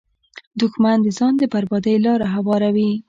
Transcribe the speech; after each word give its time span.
دښمن 0.59 0.97
د 1.03 1.07
ځان 1.17 1.33
د 1.37 1.43
بربادۍ 1.53 1.95
لاره 2.05 2.27
هواروي 2.35 2.91